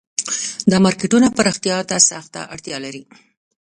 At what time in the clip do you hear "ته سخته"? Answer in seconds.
1.89-2.41